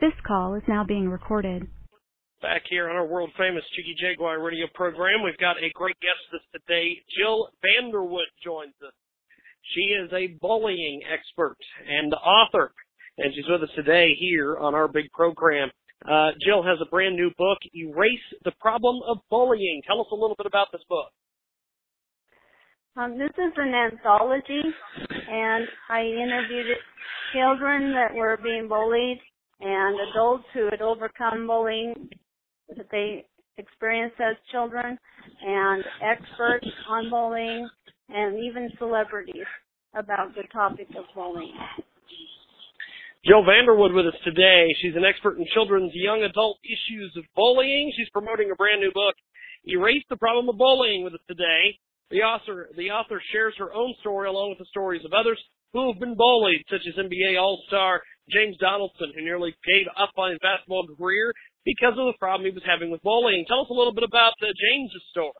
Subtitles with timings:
[0.00, 1.66] This call is now being recorded.
[2.40, 6.22] Back here on our world famous Jiggy Jaguar radio program, we've got a great guest
[6.30, 7.02] this today.
[7.18, 8.94] Jill Vanderwood joins us.
[9.74, 11.56] She is a bullying expert
[11.88, 12.70] and author,
[13.18, 15.68] and she's with us today here on our big program.
[16.08, 19.82] Uh, Jill has a brand new book, Erase the Problem of Bullying.
[19.84, 21.10] Tell us a little bit about this book.
[22.96, 24.62] Um, this is an anthology,
[25.28, 26.76] and I interviewed
[27.32, 29.18] children that were being bullied
[29.60, 32.08] and adults who had overcome bullying
[32.76, 33.24] that they
[33.56, 34.96] experienced as children,
[35.42, 37.68] and experts on bullying,
[38.08, 39.46] and even celebrities
[39.94, 41.54] about the topic of bullying.
[43.26, 44.68] Jill Vanderwood with us today.
[44.80, 47.92] She's an expert in children's young adult issues of bullying.
[47.96, 49.14] She's promoting a brand new book,
[49.66, 51.76] Erase the Problem of Bullying, with us today.
[52.10, 55.38] The author, the author shares her own story along with the stories of others
[55.72, 60.30] who have been bullied, such as NBA All-Star James Donaldson, who nearly gave up on
[60.30, 61.32] his basketball career
[61.64, 63.44] because of the problem he was having with bullying.
[63.46, 65.32] Tell us a little bit about uh, James's story.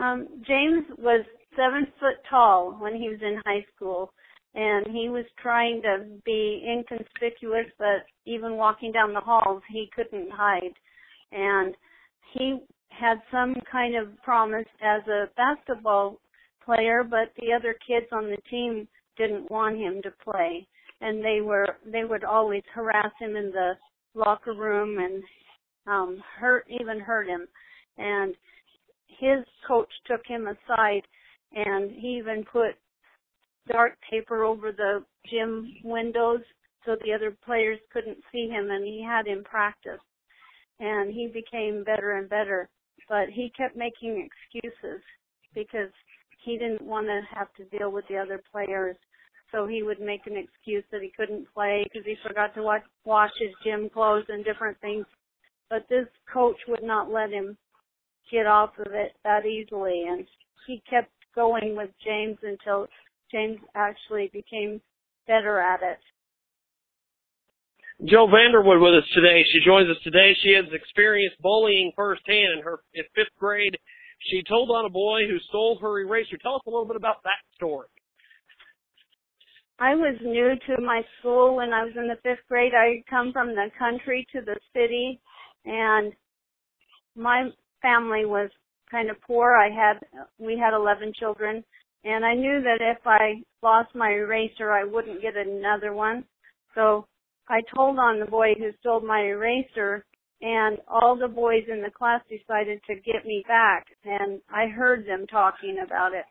[0.00, 1.24] Um, James was
[1.56, 4.12] seven foot tall when he was in high school,
[4.54, 10.30] and he was trying to be inconspicuous, but even walking down the halls, he couldn't
[10.30, 10.74] hide.
[11.32, 11.74] And
[12.32, 16.20] he had some kind of promise as a basketball
[16.64, 20.66] player, but the other kids on the team didn't want him to play,
[21.04, 23.72] and they were they would always harass him in the
[24.14, 25.22] locker room and
[25.86, 27.46] um hurt even hurt him.
[27.98, 28.34] And
[29.06, 31.02] his coach took him aside
[31.52, 32.76] and he even put
[33.70, 36.40] dark paper over the gym windows
[36.84, 40.00] so the other players couldn't see him and he had him practice.
[40.80, 42.68] And he became better and better
[43.10, 45.02] but he kept making excuses
[45.54, 45.90] because
[46.42, 48.96] he didn't want to have to deal with the other players
[49.52, 52.82] so he would make an excuse that he couldn't play because he forgot to wash,
[53.04, 55.06] wash his gym clothes and different things.
[55.70, 57.56] But this coach would not let him
[58.30, 60.26] get off of it that easily, and
[60.66, 62.86] he kept going with James until
[63.30, 64.80] James actually became
[65.26, 65.98] better at it.
[68.04, 69.44] Jill Vanderwood with us today.
[69.52, 70.34] She joins us today.
[70.42, 73.78] She has experienced bullying firsthand in her in fifth grade.
[74.30, 76.36] She told on a boy who stole her eraser.
[76.38, 77.86] Tell us a little bit about that story.
[79.78, 82.72] I was new to my school when I was in the fifth grade.
[82.74, 85.20] I come from the country to the city
[85.64, 86.12] and
[87.16, 87.48] my
[87.82, 88.50] family was
[88.90, 89.56] kind of poor.
[89.56, 89.98] I had,
[90.38, 91.64] we had 11 children
[92.04, 96.24] and I knew that if I lost my eraser, I wouldn't get another one.
[96.74, 97.06] So
[97.48, 100.04] I told on the boy who stole my eraser
[100.40, 105.04] and all the boys in the class decided to get me back and I heard
[105.04, 106.26] them talking about it.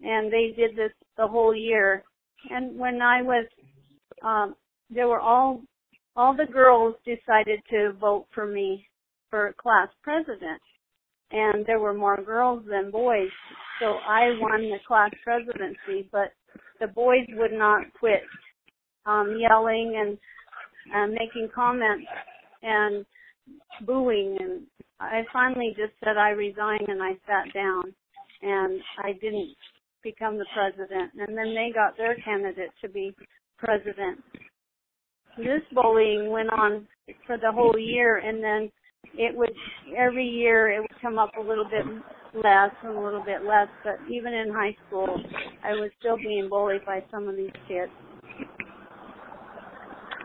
[0.00, 2.04] And they did this the whole year
[2.48, 3.46] and when I was,
[4.24, 4.54] um,
[4.88, 5.62] there were all,
[6.16, 8.86] all the girls decided to vote for me
[9.30, 10.60] for class president.
[11.32, 13.28] And there were more girls than boys.
[13.78, 16.32] So I won the class presidency, but
[16.80, 18.22] the boys would not quit,
[19.06, 20.18] um, yelling and,
[20.92, 22.06] and making comments
[22.62, 23.06] and
[23.86, 24.62] booing and
[25.00, 27.84] I finally just said I resign and I sat down
[28.42, 29.54] and I didn't
[30.02, 33.14] become the president, and then they got their candidate to be
[33.58, 34.22] president.
[35.36, 36.86] This bullying went on
[37.26, 38.70] for the whole year, and then
[39.14, 39.52] it would
[39.96, 41.84] every year it would come up a little bit
[42.34, 43.68] less and a little bit less.
[43.84, 45.08] But even in high school,
[45.64, 47.92] I was still being bullied by some of these kids.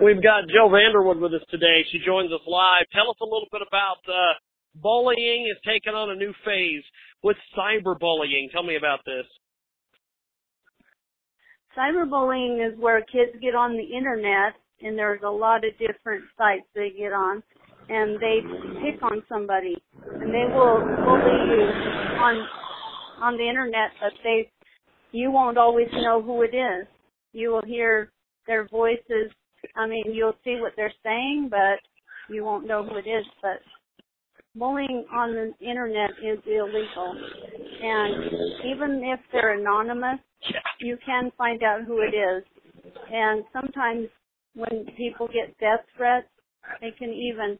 [0.03, 1.85] We've got Jill Vanderwood with us today.
[1.91, 2.83] She joins us live.
[2.91, 4.35] Tell us a little bit about uh,
[4.75, 6.83] bullying is taking on a new phase
[7.23, 8.51] with cyberbullying.
[8.51, 9.25] Tell me about this.
[11.77, 16.65] Cyberbullying is where kids get on the internet and there's a lot of different sites
[16.73, 17.43] they get on
[17.89, 18.39] and they
[18.83, 21.63] pick on somebody and they will bully you
[22.19, 22.47] on
[23.21, 24.49] on the internet but they
[25.15, 26.85] you won't always know who it is.
[27.31, 28.11] You will hear
[28.47, 29.31] their voices.
[29.75, 31.79] I mean, you'll see what they're saying, but
[32.29, 33.25] you won't know who it is.
[33.41, 33.61] But
[34.55, 37.15] bullying on the internet is illegal.
[37.81, 38.25] And
[38.65, 40.19] even if they're anonymous,
[40.79, 42.43] you can find out who it is.
[43.11, 44.07] And sometimes
[44.55, 46.27] when people get death threats,
[46.81, 47.59] they can even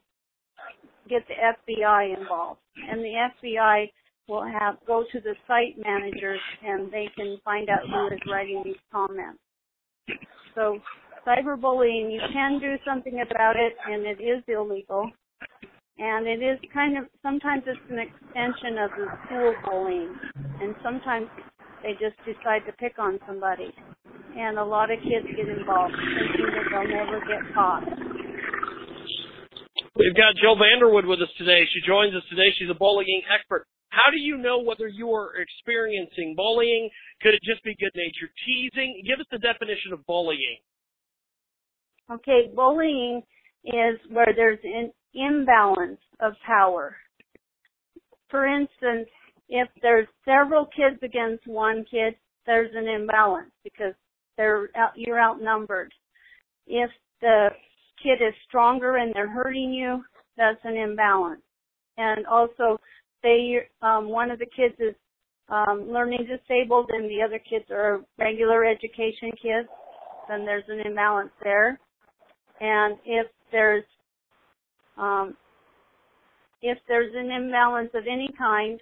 [1.10, 2.60] get the FBI involved.
[2.90, 3.90] And the FBI
[4.28, 8.62] will have go to the site managers and they can find out who is writing
[8.66, 9.40] these comments.
[10.56, 10.80] So
[11.28, 15.12] cyberbullying, you can do something about it and it is illegal.
[15.98, 20.12] And it is kind of, sometimes it's an extension of the school bullying.
[20.62, 21.28] And sometimes
[21.84, 23.72] they just decide to pick on somebody.
[24.36, 27.88] And a lot of kids get involved thinking that they'll never get caught.
[29.96, 31.64] We've got Jill Vanderwood with us today.
[31.72, 32.52] She joins us today.
[32.60, 33.64] She's a bullying expert.
[33.96, 36.90] How do you know whether you are experiencing bullying?
[37.22, 39.02] Could it just be good natured teasing?
[39.08, 40.60] Give us the definition of bullying.
[42.12, 43.24] Okay, bullying
[43.64, 46.96] is where there's an imbalance of power.
[48.30, 49.10] For instance,
[49.50, 52.16] if there's several kids against one kid,
[52.46, 53.94] there's an imbalance because
[54.38, 55.92] they're out, you're outnumbered.
[56.68, 56.90] If
[57.22, 57.50] the
[58.02, 60.04] kid is stronger and they're hurting you,
[60.38, 61.42] that's an imbalance.
[61.98, 62.78] And also,
[63.24, 64.96] say um, one of the kids is
[65.50, 69.70] um, learning disabled and the other kids are regular education kids,
[70.28, 71.80] then there's an imbalance there.
[72.60, 73.84] And if there's
[74.98, 75.36] um,
[76.62, 78.80] if there's an imbalance of any kind,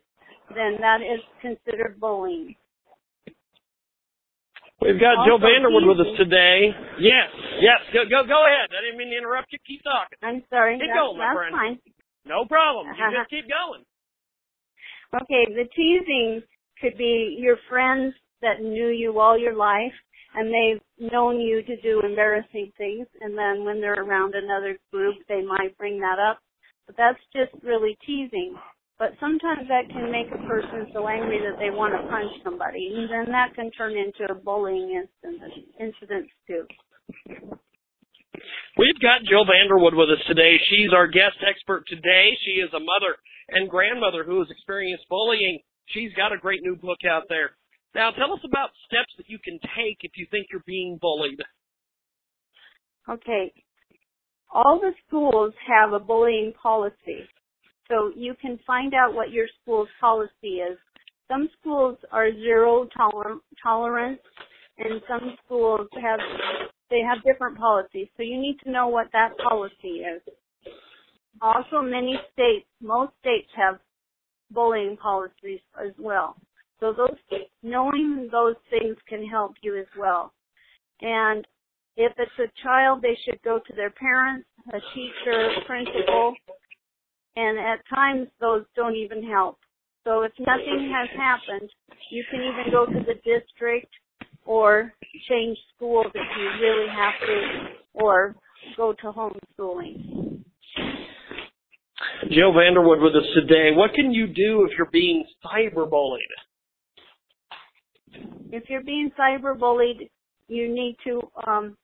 [0.55, 2.55] then that is considered bullying.
[4.81, 6.75] We've got also, Jill Vanderwood with us today.
[6.99, 7.31] Yes,
[7.61, 8.67] yes, go go go ahead.
[8.75, 9.59] I didn't mean to interrupt you.
[9.65, 10.19] Keep talking.
[10.21, 10.75] I'm sorry.
[10.75, 11.55] Keep that, going, my friend.
[11.55, 11.79] fine.
[12.25, 12.87] No problem.
[12.91, 13.87] You just keep going.
[15.15, 16.41] Okay, the teasing
[16.81, 19.93] could be your friends that knew you all your life
[20.35, 25.15] and they've known you to do embarrassing things and then when they're around another group
[25.27, 26.39] they might bring that up.
[26.87, 28.55] But that's just really teasing.
[28.99, 32.93] But sometimes that can make a person so angry that they want to punch somebody
[32.95, 36.65] and then that can turn into a bullying incident incident too.
[38.77, 40.57] We've got Jill Vanderwood with us today.
[40.69, 42.33] She's our guest expert today.
[42.45, 43.17] She is a mother
[43.49, 45.59] and grandmother who has experienced bullying.
[45.87, 47.51] She's got a great new book out there.
[47.95, 51.41] Now, tell us about steps that you can take if you think you're being bullied.
[53.07, 53.53] Okay.
[54.51, 57.27] All the schools have a bullying policy.
[57.89, 60.77] So you can find out what your school's policy is.
[61.27, 64.19] Some schools are zero toler- tolerance
[64.77, 66.19] and some schools have
[66.89, 68.07] they have different policies.
[68.17, 70.21] So you need to know what that policy is.
[71.41, 73.79] Also many states, most states have
[74.51, 76.35] bullying policies as well.
[76.83, 80.33] So those knowing those things can help you as well.
[80.99, 81.47] And
[81.95, 86.33] if it's a child, they should go to their parents, a teacher, principal,
[87.37, 89.59] and at times those don't even help.
[90.03, 91.69] So if nothing has happened,
[92.11, 93.93] you can even go to the district
[94.45, 94.93] or
[95.29, 98.35] change schools if you really have to, or
[98.75, 100.43] go to homeschooling.
[102.29, 103.71] Jill Vanderwood with us today.
[103.73, 106.19] What can you do if you're being cyberbullied?
[108.51, 110.09] If you're being cyberbullied,
[110.47, 111.77] you need to um,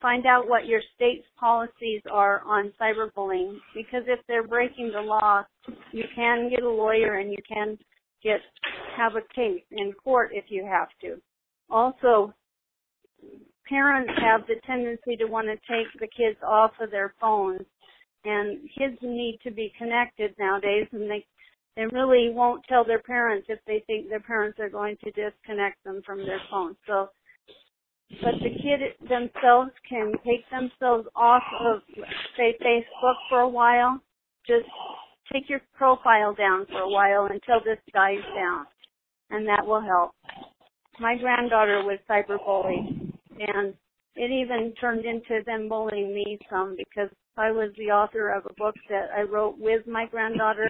[0.00, 5.42] find out what your state's policies are on cyberbullying because if they're breaking the law,
[5.92, 7.78] you can get a lawyer and you can
[8.22, 8.40] get
[8.96, 11.20] have a case in court if you have to.
[11.70, 12.32] Also,
[13.68, 17.62] parents have the tendency to want to take the kids off of their phones
[18.24, 21.24] and kids need to be connected nowadays and they
[21.78, 25.82] they really won't tell their parents if they think their parents are going to disconnect
[25.84, 26.74] them from their phone.
[26.88, 27.08] So,
[28.20, 31.82] but the kid themselves can take themselves off of,
[32.36, 34.00] say, Facebook for a while.
[34.44, 34.66] Just
[35.32, 38.66] take your profile down for a while until this dies down,
[39.30, 40.10] and that will help.
[40.98, 43.72] My granddaughter was cyberbullied, and
[44.16, 48.54] it even turned into them bullying me some because I was the author of a
[48.54, 50.68] book that I wrote with my granddaughter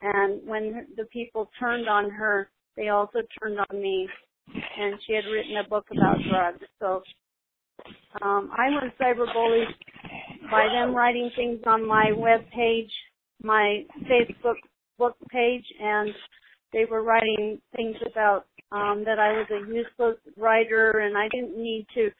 [0.00, 4.08] and when the people turned on her, they also turned on me.
[4.78, 6.64] And she had written a book about drugs.
[6.78, 7.02] So
[8.22, 12.90] um, I was cyberbullied by them writing things on my web page,
[13.42, 14.54] my Facebook
[14.98, 16.10] book page, and
[16.72, 21.56] they were writing things about um, that I was a useless writer and I didn't
[21.56, 22.10] need to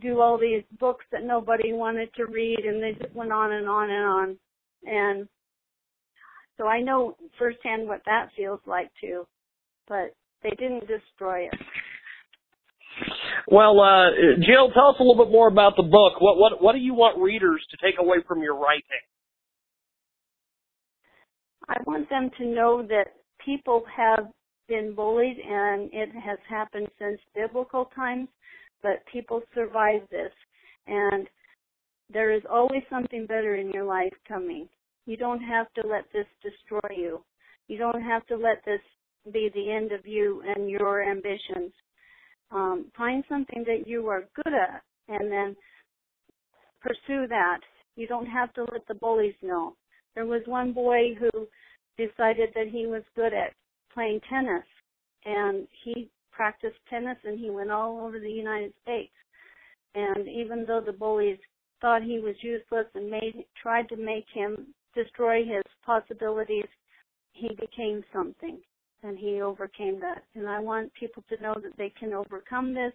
[0.00, 3.68] do all these books that nobody wanted to read, and they just went on and
[3.68, 4.36] on and on.
[4.84, 5.28] And
[6.56, 9.26] so I know firsthand what that feels like too.
[9.88, 11.54] But they didn't destroy it.
[13.48, 14.10] Well, uh,
[14.44, 16.20] Jill, tell us a little bit more about the book.
[16.20, 19.04] What what what do you want readers to take away from your writing?
[21.68, 23.08] I want them to know that
[23.44, 24.26] people have
[24.68, 28.28] been bullied and it has happened since biblical times,
[28.82, 30.32] but people survive this.
[30.86, 31.28] And
[32.12, 34.68] there is always something better in your life coming.
[35.06, 37.22] You don't have to let this destroy you.
[37.68, 38.80] You don't have to let this
[39.32, 41.72] be the end of you and your ambitions.
[42.50, 45.56] Um, find something that you are good at and then
[46.80, 47.60] pursue that.
[47.96, 49.74] You don't have to let the bullies know.
[50.14, 51.46] There was one boy who
[51.96, 53.52] decided that he was good at
[53.92, 54.64] playing tennis
[55.24, 59.12] and he practiced tennis and he went all over the United States.
[59.94, 61.38] And even though the bullies
[61.80, 66.66] thought he was useless and made tried to make him destroy his possibilities,
[67.32, 68.58] he became something
[69.02, 70.24] and he overcame that.
[70.34, 72.92] And I want people to know that they can overcome this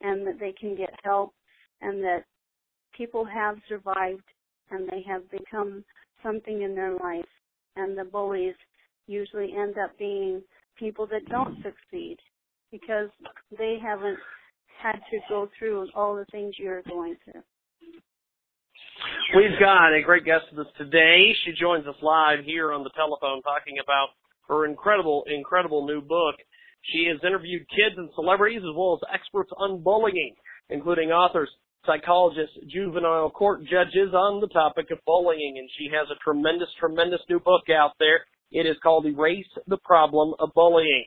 [0.00, 1.34] and that they can get help
[1.80, 2.24] and that
[2.96, 4.22] people have survived
[4.70, 5.84] and they have become
[6.22, 7.24] something in their life.
[7.76, 8.54] And the bullies
[9.06, 10.42] usually end up being
[10.78, 12.18] people that don't succeed
[12.70, 13.08] because
[13.58, 14.18] they haven't
[14.80, 17.42] had to go through all the things you're going through.
[19.36, 21.32] We've got a great guest with us today.
[21.44, 24.08] She joins us live here on the telephone talking about
[24.48, 26.34] her incredible, incredible new book.
[26.92, 30.34] She has interviewed kids and celebrities as well as experts on bullying,
[30.68, 31.50] including authors,
[31.86, 35.56] psychologists, juvenile court judges on the topic of bullying.
[35.58, 38.24] And she has a tremendous, tremendous new book out there.
[38.50, 41.04] It is called Erase the Problem of Bullying.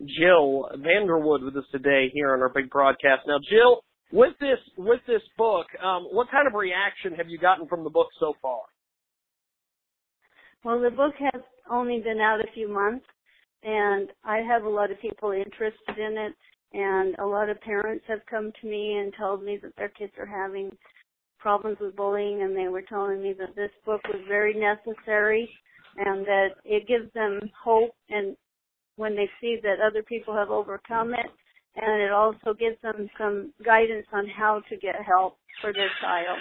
[0.00, 3.22] Jill Vanderwood with us today here on our big broadcast.
[3.26, 3.82] Now, Jill,
[4.12, 7.90] with this with this book, um, what kind of reaction have you gotten from the
[7.90, 8.60] book so far?
[10.64, 13.06] Well, the book has only been out a few months,
[13.62, 16.32] and I have a lot of people interested in it,
[16.72, 20.12] and a lot of parents have come to me and told me that their kids
[20.18, 20.70] are having
[21.38, 25.48] problems with bullying, and they were telling me that this book was very necessary
[25.98, 28.36] and that it gives them hope and
[28.96, 31.30] when they see that other people have overcome it
[31.76, 36.38] and it also gives them some guidance on how to get help for their child.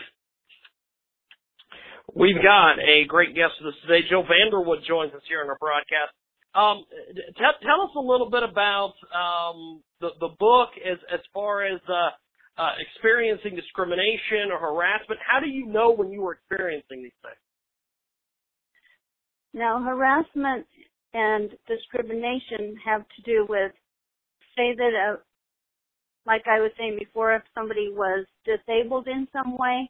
[2.14, 4.08] We've got a great guest with us today.
[4.08, 6.14] Jill Vanderwood joins us here on our broadcast.
[6.54, 11.66] Um, t- tell us a little bit about um, the, the book as, as far
[11.66, 15.20] as uh, uh, experiencing discrimination or harassment.
[15.28, 17.36] How do you know when you were experiencing these things?
[19.54, 20.66] Now, harassment
[21.14, 23.72] and discrimination have to do with,
[24.58, 25.18] say that, uh,
[26.26, 29.90] like I was saying before, if somebody was disabled in some way,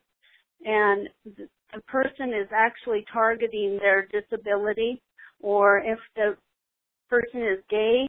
[0.66, 5.02] and the person is actually targeting their disability,
[5.42, 6.36] or if the
[7.10, 8.08] person is gay,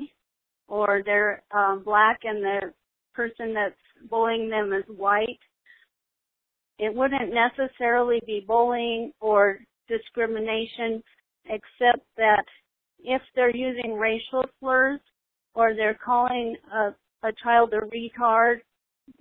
[0.69, 2.73] or they're um, black and the
[3.15, 3.75] person that's
[4.11, 5.39] bullying them is white,
[6.79, 9.59] it wouldn't necessarily be bullying or
[9.89, 11.03] discrimination,
[11.47, 12.45] except that
[13.01, 15.01] if they're using racial slurs
[15.57, 16.95] or they're calling a,
[17.27, 18.59] a child a retard,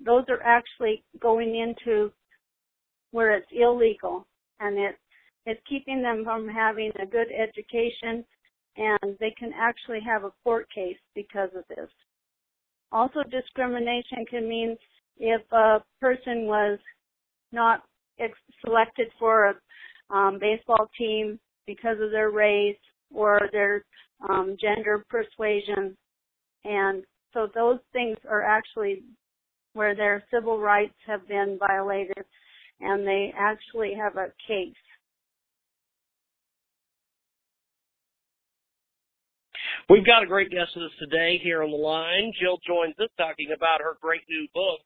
[0.06, 2.12] those are actually going into
[3.12, 4.28] where it's illegal
[4.60, 4.96] and it
[5.48, 8.26] it's keeping them from having a good education
[8.78, 11.90] and they can actually have a court case because of this.
[12.92, 14.76] Also discrimination can mean
[15.18, 16.80] if a person was
[17.52, 17.84] not
[18.66, 22.78] selected for a um, baseball team because of their race
[23.14, 23.86] or their
[24.30, 25.96] um, gender persuasion.
[26.66, 27.04] And
[27.34, 29.04] so those things are actually
[29.74, 32.24] where their civil rights have been violated
[32.82, 34.74] and they actually have a case.
[39.90, 42.34] We've got a great guest with us today here on the line.
[42.42, 44.80] Jill joins us talking about her great new book.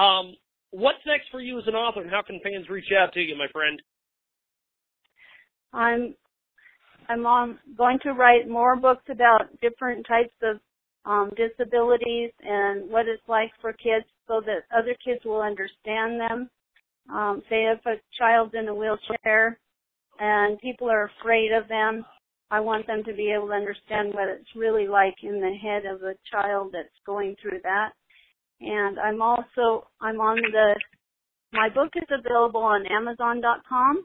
[0.00, 0.34] Um,
[0.70, 3.36] what's next for you as an author and how can fans reach out to you,
[3.36, 3.80] my friend?
[5.72, 6.14] I'm
[7.10, 10.60] I'm on, going to write more books about different types of
[11.08, 16.50] um, disabilities and what it's like for kids so that other kids will understand them.
[17.10, 19.58] Um, say if a child's in a wheelchair
[20.20, 22.04] and people are afraid of them,
[22.50, 25.86] I want them to be able to understand what it's really like in the head
[25.86, 27.92] of a child that's going through that.
[28.60, 30.74] And I'm also, I'm on the,
[31.52, 34.04] my book is available on Amazon.com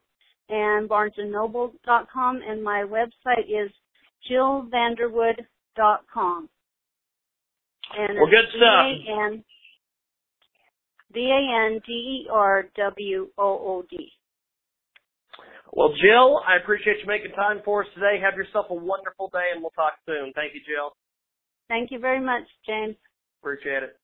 [0.50, 3.70] and barnesandnoble.com, and my website is
[4.30, 6.50] jillvanderwood.com.
[7.98, 8.86] And well, good stuff.
[8.90, 9.44] V-A-N,
[11.14, 14.12] V-A-N-D-E-R-W-O-O-D.
[15.76, 18.20] Well, Jill, I appreciate you making time for us today.
[18.22, 20.32] Have yourself a wonderful day, and we'll talk soon.
[20.36, 20.92] Thank you, Jill.
[21.68, 22.96] Thank you very much, James.
[23.42, 23.98] Appreciate it.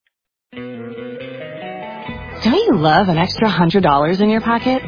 [2.44, 4.82] Don't you love an extra hundred dollars in your pocket?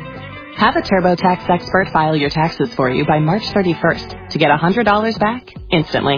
[0.55, 5.19] Have a TurboTax expert file your taxes for you by March 31st to get $100
[5.19, 6.17] back instantly.